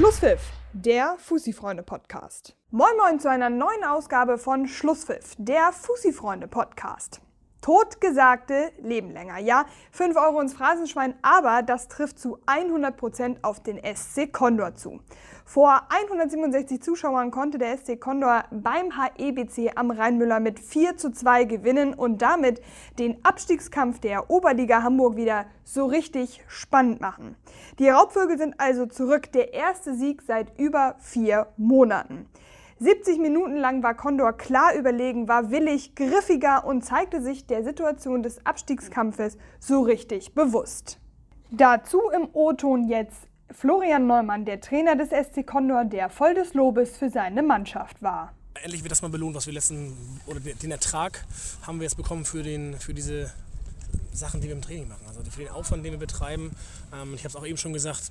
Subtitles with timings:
[0.00, 0.40] Schlusspfiff,
[0.72, 2.56] der Fussi-Freunde-Podcast.
[2.70, 7.20] Moin Moin zu einer neuen Ausgabe von Schlusspfiff, der Fussi-Freunde-Podcast.
[7.60, 9.38] Totgesagte leben länger.
[9.38, 15.00] Ja, 5 Euro ins Phrasenschwein, aber das trifft zu 100% auf den SC Condor zu.
[15.44, 21.44] Vor 167 Zuschauern konnte der SC Condor beim HEBC am Rheinmüller mit 4 zu 2
[21.44, 22.62] gewinnen und damit
[22.98, 27.36] den Abstiegskampf der Oberliga Hamburg wieder so richtig spannend machen.
[27.78, 32.29] Die Raubvögel sind also zurück, der erste Sieg seit über vier Monaten.
[32.82, 38.22] 70 Minuten lang war Condor klar überlegen, war willig, griffiger und zeigte sich der Situation
[38.22, 40.98] des Abstiegskampfes so richtig bewusst.
[41.50, 46.96] Dazu im O-Ton jetzt Florian Neumann, der Trainer des SC Condor, der voll des Lobes
[46.96, 48.32] für seine Mannschaft war.
[48.54, 49.94] Endlich wird das mal belohnt, was wir letzten
[50.26, 51.26] oder den Ertrag
[51.66, 53.30] haben wir jetzt bekommen für, den, für diese
[54.12, 55.04] Sachen, die wir im Training machen.
[55.06, 56.50] Also für den Aufwand, den wir betreiben.
[56.92, 58.10] Ähm, ich habe es auch eben schon gesagt,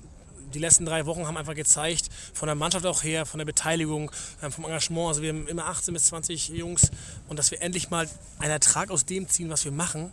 [0.54, 4.10] die letzten drei Wochen haben einfach gezeigt, von der Mannschaft auch her, von der Beteiligung,
[4.42, 5.08] ähm, vom Engagement.
[5.08, 6.90] Also wir haben immer 18 bis 20 Jungs
[7.28, 10.12] und dass wir endlich mal einen Ertrag aus dem ziehen, was wir machen,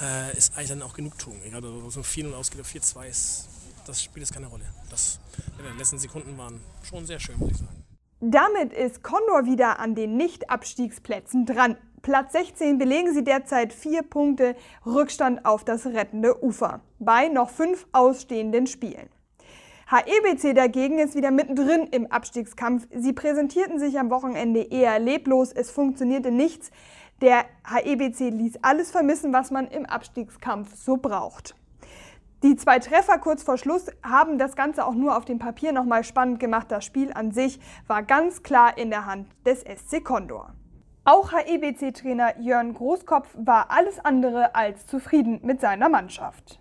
[0.00, 1.40] äh, ist eigentlich dann auch Genugtuung.
[1.44, 3.48] Egal, ob so 4-0 ausgeht oder 4-2 ist,
[3.86, 4.64] das spielt jetzt keine Rolle.
[4.90, 5.20] Das
[5.58, 7.84] in den letzten Sekunden waren schon sehr schön, muss ich sagen.
[8.20, 11.76] Damit ist Condor wieder an den Nicht-Abstiegsplätzen dran.
[12.06, 14.54] Platz 16 belegen sie derzeit vier Punkte
[14.86, 19.08] Rückstand auf das rettende Ufer bei noch fünf ausstehenden Spielen.
[19.88, 22.86] HEBC dagegen ist wieder mittendrin im Abstiegskampf.
[22.94, 26.70] Sie präsentierten sich am Wochenende eher leblos, es funktionierte nichts.
[27.22, 31.56] Der HEBC ließ alles vermissen, was man im Abstiegskampf so braucht.
[32.44, 36.04] Die zwei Treffer kurz vor Schluss haben das Ganze auch nur auf dem Papier nochmal
[36.04, 36.70] spannend gemacht.
[36.70, 40.54] Das Spiel an sich war ganz klar in der Hand des SC Condor.
[41.08, 46.58] Auch HEBC-Trainer Jörn Großkopf war alles andere als zufrieden mit seiner Mannschaft.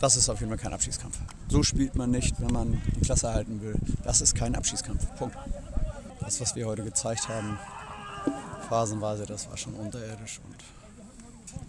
[0.00, 1.18] Das ist auf jeden Fall kein Abschiedskampf.
[1.48, 3.74] So spielt man nicht, wenn man die Klasse halten will.
[4.04, 5.12] Das ist kein Abschiedskampf.
[5.16, 5.36] Punkt.
[6.20, 7.58] Das, was wir heute gezeigt haben,
[8.68, 10.56] phasenweise, das war schon unterirdisch und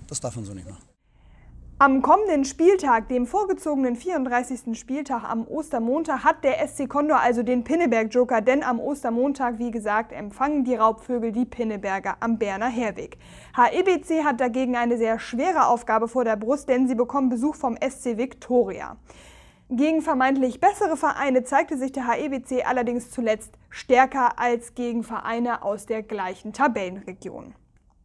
[0.08, 0.95] das darf man so nicht machen.
[1.78, 4.80] Am kommenden Spieltag, dem vorgezogenen 34.
[4.80, 10.14] Spieltag am Ostermontag, hat der SC Condor also den Pinneberg-Joker, denn am Ostermontag, wie gesagt,
[10.14, 13.18] empfangen die Raubvögel die Pinneberger am Berner Herweg.
[13.58, 17.76] HEBC hat dagegen eine sehr schwere Aufgabe vor der Brust, denn sie bekommen Besuch vom
[17.76, 18.96] SC Victoria.
[19.70, 25.88] Gegen vermeintlich bessere Vereine zeigte sich der HEBC allerdings zuletzt stärker als gegen Vereine aus
[25.88, 27.54] der gleichen Tabellenregion.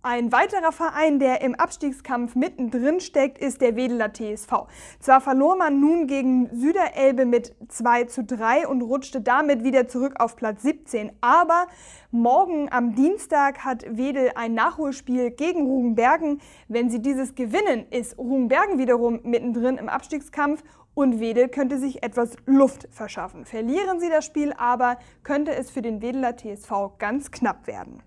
[0.02, 4.66] Ein weiterer Verein, der im Abstiegskampf mittendrin steckt, ist der Wedeler TSV.
[4.98, 10.14] Zwar verlor man nun gegen Süderelbe mit 2 zu 3 und rutschte damit wieder zurück
[10.18, 11.66] auf Platz 17, aber
[12.10, 16.40] morgen am Dienstag hat Wedel ein Nachholspiel gegen Rugenbergen.
[16.66, 20.62] Wenn sie dieses gewinnen, ist Rugenbergen wiederum mittendrin im Abstiegskampf
[20.94, 23.44] und Wedel könnte sich etwas Luft verschaffen.
[23.44, 28.02] Verlieren sie das Spiel aber, könnte es für den Wedeler TSV ganz knapp werden.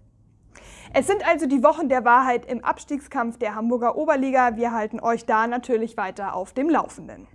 [0.91, 4.57] Es sind also die Wochen der Wahrheit im Abstiegskampf der Hamburger Oberliga.
[4.57, 7.27] Wir halten euch da natürlich weiter auf dem Laufenden.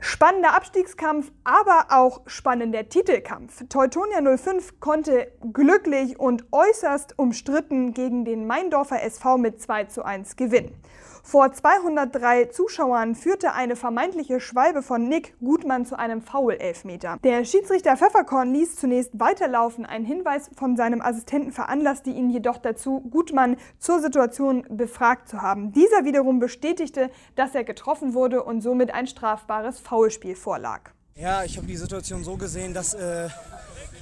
[0.00, 3.64] Spannender Abstiegskampf, aber auch spannender Titelkampf.
[3.70, 10.36] Teutonia 05 konnte glücklich und äußerst umstritten gegen den Meindorfer SV mit 2 zu 1
[10.36, 10.78] gewinnen.
[11.26, 17.16] Vor 203 Zuschauern führte eine vermeintliche Schwalbe von Nick Gutmann zu einem Foul-Elfmeter.
[17.24, 19.86] Der Schiedsrichter Pfefferkorn ließ zunächst weiterlaufen.
[19.86, 25.72] Ein Hinweis von seinem Assistenten veranlasste ihn jedoch dazu, Gutmann zur Situation befragt zu haben.
[25.72, 30.90] Dieser wiederum bestätigte, dass er getroffen wurde und somit ein strafbares Foulspiel vorlag.
[31.16, 33.28] Ja, ich habe die Situation so gesehen, dass äh,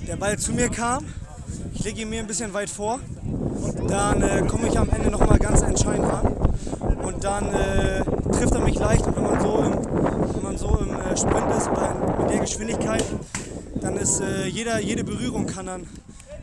[0.09, 1.07] der Ball zu mir kam.
[1.73, 2.99] Ich lege ihn mir ein bisschen weit vor.
[3.87, 6.52] Dann äh, komme ich am Ende nochmal ganz entscheidend an
[7.03, 9.07] und dann äh, trifft er mich leicht.
[9.07, 12.41] Und wenn man so im, wenn man so im äh, Sprint ist oder mit der
[12.41, 13.05] Geschwindigkeit,
[13.81, 15.87] dann ist äh, jeder, jede Berührung kann dann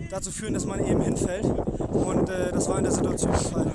[0.09, 1.45] dazu führen, dass man eben hinfällt.
[1.45, 3.71] Und äh, das war in der Situation der Fall.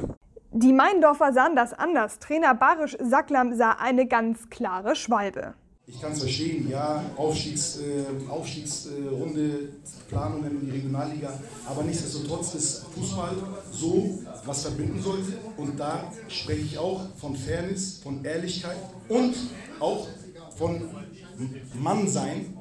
[0.53, 2.21] Die Meindorfer sahen das anders.
[2.21, 5.55] Trainer Barisch Sacklam sah eine ganz klare Schwalbe.
[5.87, 9.69] Ich kann es verstehen, ja, Aufstiegs, äh, Aufstiegsrunde,
[10.09, 13.37] Planungen in die Regionalliga, aber nichtsdestotrotz ist Fußball
[13.71, 15.35] so, was verbinden sollte.
[15.59, 18.79] Und da spreche ich auch von Fairness, von Ehrlichkeit
[19.09, 19.35] und
[19.79, 20.09] auch
[20.57, 20.89] von
[21.75, 22.57] Mannsein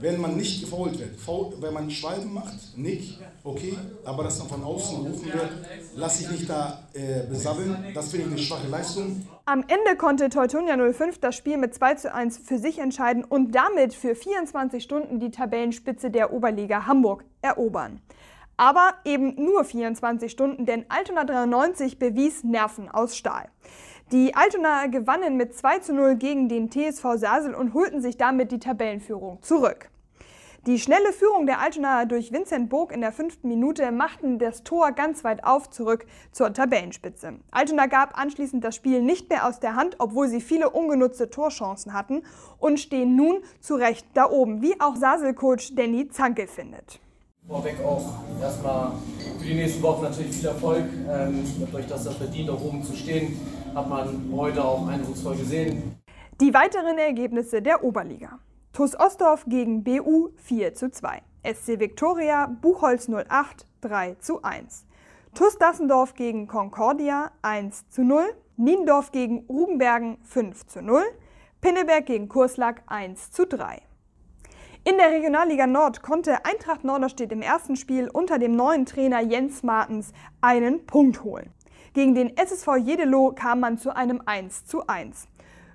[0.00, 1.16] wenn man nicht gefault wird.
[1.16, 5.50] Faul, wenn man Schwalben macht, Nick, okay, aber dass dann von außen gerufen wird,
[5.96, 7.76] lasse ich nicht da äh, besabbeln.
[7.94, 9.26] Das finde ich eine schwache Leistung.
[9.50, 13.54] Am Ende konnte Teutonia 05 das Spiel mit 2 zu 1 für sich entscheiden und
[13.54, 18.02] damit für 24 Stunden die Tabellenspitze der Oberliga Hamburg erobern.
[18.58, 23.48] Aber eben nur 24 Stunden, denn Altona 93 bewies Nerven aus Stahl.
[24.12, 28.52] Die Altonaer gewannen mit 2 zu 0 gegen den TSV Sasel und holten sich damit
[28.52, 29.88] die Tabellenführung zurück.
[30.66, 34.92] Die schnelle Führung der Altonaer durch Vincent Burg in der fünften Minute machten das Tor
[34.92, 37.34] ganz weit auf zurück zur Tabellenspitze.
[37.50, 41.94] Altona gab anschließend das Spiel nicht mehr aus der Hand, obwohl sie viele ungenutzte Torchancen
[41.94, 42.22] hatten
[42.58, 47.00] und stehen nun zu Recht da oben, wie auch Sasel-Coach Danny Zankel findet.
[47.46, 48.12] Vorweg auch
[48.42, 48.92] erstmal
[49.38, 50.84] für die nächsten Wochen natürlich viel Erfolg.
[51.08, 53.40] Ähm, ihr habt euch das verdient, auch oben zu stehen.
[53.74, 55.98] Hat man heute auch eindrucksvoll gesehen.
[56.40, 58.38] Die weiteren Ergebnisse der Oberliga.
[58.78, 61.20] TuS Ostdorf gegen BU 4 zu 2.
[61.42, 64.86] SC Viktoria Buchholz 08 3 zu 1.
[65.34, 68.22] TuS Dassendorf gegen Concordia 1 zu 0.
[68.56, 71.02] Niendorf gegen Rubenbergen 5 zu 0.
[71.60, 73.82] Pinneberg gegen Kurslack 1 zu 3.
[74.84, 79.64] In der Regionalliga Nord konnte Eintracht Norderstedt im ersten Spiel unter dem neuen Trainer Jens
[79.64, 81.52] Martens einen Punkt holen.
[81.94, 85.26] Gegen den SSV Jedeloh kam man zu einem 1 zu 1.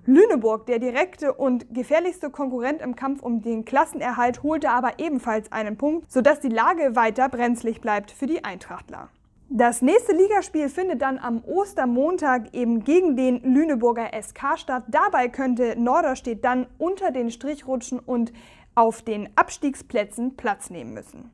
[0.05, 5.77] Lüneburg, der direkte und gefährlichste Konkurrent im Kampf um den Klassenerhalt, holte aber ebenfalls einen
[5.77, 9.09] Punkt, sodass die Lage weiter brenzlig bleibt für die Eintrachtler.
[9.49, 14.83] Das nächste Ligaspiel findet dann am Ostermontag eben gegen den Lüneburger SK statt.
[14.87, 18.33] Dabei könnte Norderstedt dann unter den Strich rutschen und
[18.75, 21.31] auf den Abstiegsplätzen Platz nehmen müssen.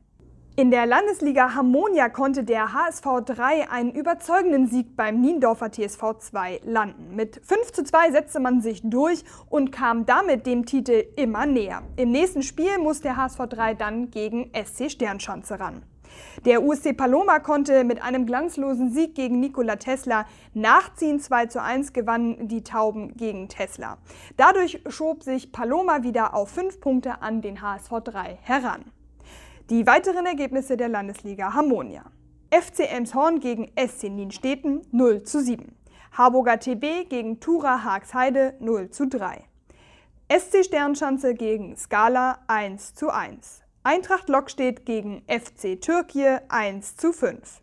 [0.60, 6.60] In der Landesliga Harmonia konnte der HSV 3 einen überzeugenden Sieg beim Niendorfer TSV 2
[6.64, 7.16] landen.
[7.16, 11.80] Mit 5 zu 2 setzte man sich durch und kam damit dem Titel immer näher.
[11.96, 15.82] Im nächsten Spiel muss der HSV 3 dann gegen SC Sternschanze ran.
[16.44, 21.20] Der USC Paloma konnte mit einem glanzlosen Sieg gegen Nikola Tesla nachziehen.
[21.20, 23.96] 2 zu 1 gewannen die Tauben gegen Tesla.
[24.36, 28.84] Dadurch schob sich Paloma wieder auf 5 Punkte an den HSV 3 heran.
[29.70, 32.02] Die weiteren Ergebnisse der Landesliga Harmonia.
[32.50, 35.76] FC Elmshorn gegen SC Nienstedten 0 zu 7.
[36.10, 39.44] Harburger TB gegen Tura Haagsheide 0 zu 3.
[40.28, 43.62] SC Sternschanze gegen Skala 1 zu 1.
[43.84, 47.62] Eintracht Lokstedt gegen FC Türkei 1 zu 5.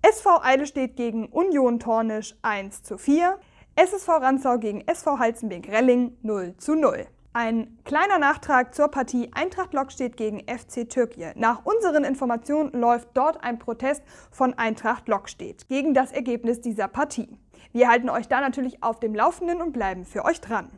[0.00, 3.38] SV Eidelstedt gegen Union Tornisch 1 zu 4.
[3.76, 7.06] SSV Ranzau gegen SV Halzenbeek-Relling 0 zu 0.
[7.40, 11.34] Ein kleiner Nachtrag zur Partie Eintracht Lokstedt gegen FC Türkei.
[11.36, 14.02] Nach unseren Informationen läuft dort ein Protest
[14.32, 17.38] von Eintracht Lokstedt gegen das Ergebnis dieser Partie.
[17.72, 20.68] Wir halten euch da natürlich auf dem Laufenden und bleiben für euch dran.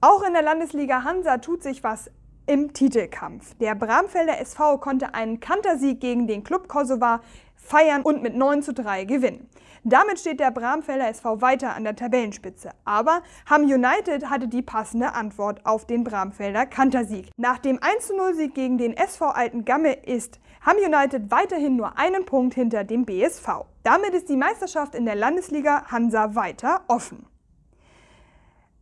[0.00, 2.10] Auch in der Landesliga Hansa tut sich was
[2.46, 3.52] im Titelkampf.
[3.58, 7.20] Der Bramfelder SV konnte einen Kantersieg gegen den Club Kosovar
[7.62, 9.48] feiern und mit 9 zu 3 gewinnen.
[9.82, 12.70] Damit steht der Bramfelder SV weiter an der Tabellenspitze.
[12.84, 17.30] Aber Ham United hatte die passende Antwort auf den Bramfelder Kantersieg.
[17.36, 22.54] Nach dem 1-0-Sieg gegen den SV Alten Gamme ist Ham United weiterhin nur einen Punkt
[22.54, 23.64] hinter dem BSV.
[23.82, 27.26] Damit ist die Meisterschaft in der Landesliga Hansa weiter offen.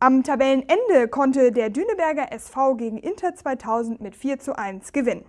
[0.01, 5.25] Am Tabellenende konnte der Düneberger SV gegen Inter 2000 mit 4 zu 1 gewinnen.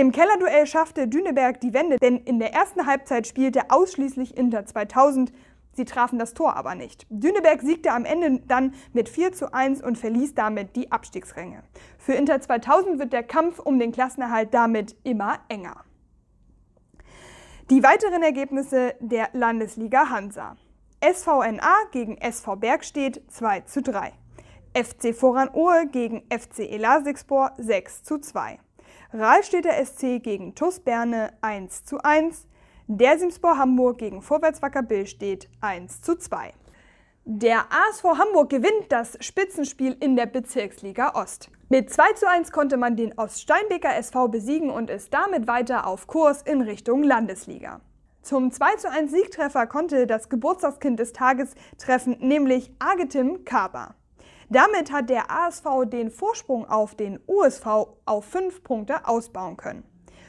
[0.00, 5.30] Im Kellerduell schaffte Düneberg die Wende, denn in der ersten Halbzeit spielte ausschließlich Inter 2000.
[5.74, 7.06] Sie trafen das Tor aber nicht.
[7.10, 11.62] Düneberg siegte am Ende dann mit 4 zu 1 und verließ damit die Abstiegsränge.
[11.98, 15.84] Für Inter 2000 wird der Kampf um den Klassenerhalt damit immer enger.
[17.68, 20.56] Die weiteren Ergebnisse der Landesliga Hansa.
[21.04, 24.14] SVNA gegen SV Bergstedt 2 zu 3.
[24.72, 28.60] FC Voran-Ohe gegen FC Elasigspor 6 zu 2.
[29.12, 32.46] Rahlstädter SC gegen TuS Berne 1 zu 1.
[32.86, 36.52] Dersimspor Hamburg gegen Vorwärtswacker Billstedt 1 zu 2.
[37.24, 41.50] Der ASV Hamburg gewinnt das Spitzenspiel in der Bezirksliga Ost.
[41.68, 46.06] Mit 2 zu 1 konnte man den Oststeinbeker SV besiegen und ist damit weiter auf
[46.06, 47.80] Kurs in Richtung Landesliga.
[48.22, 53.94] Zum 2 zu 1 Siegtreffer konnte das Geburtstagskind des Tages treffen, nämlich Agetim Kaba.
[54.52, 57.66] Damit hat der ASV den Vorsprung auf den USV
[58.04, 59.84] auf 5 Punkte ausbauen können.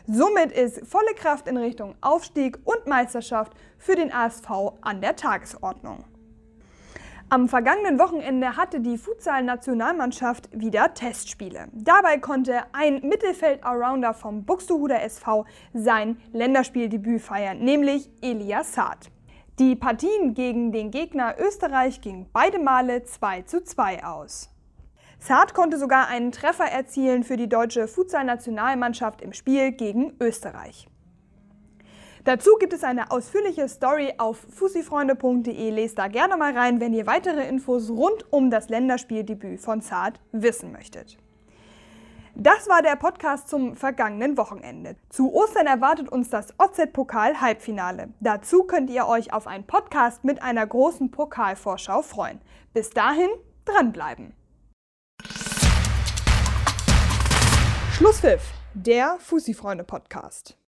[0.05, 4.47] Somit ist volle Kraft in Richtung Aufstieg und Meisterschaft für den ASV
[4.81, 6.05] an der Tagesordnung.
[7.29, 11.69] Am vergangenen Wochenende hatte die Futsal-Nationalmannschaft wieder Testspiele.
[11.71, 19.09] Dabei konnte ein Mittelfeld-Allrounder vom Buxtehuder SV sein Länderspieldebüt feiern, nämlich Elias Saad.
[19.62, 24.50] Die Partien gegen den Gegner Österreich gingen beide Male 2 zu 2 aus.
[25.20, 30.88] Saad konnte sogar einen Treffer erzielen für die deutsche Futsal-Nationalmannschaft im Spiel gegen Österreich.
[32.24, 35.70] Dazu gibt es eine ausführliche Story auf fussifreunde.de.
[35.70, 40.20] Lest da gerne mal rein, wenn ihr weitere Infos rund um das Länderspieldebüt von Zart
[40.32, 41.20] wissen möchtet.
[42.35, 44.95] Das war der Podcast zum vergangenen Wochenende.
[45.09, 48.09] Zu Ostern erwartet uns das OZ-Pokal-Halbfinale.
[48.21, 52.39] Dazu könnt ihr euch auf einen Podcast mit einer großen Pokalvorschau freuen.
[52.73, 53.29] Bis dahin
[53.65, 54.33] dranbleiben.
[57.91, 60.57] Schlusspfiff, der Fussi-Freunde-Podcast.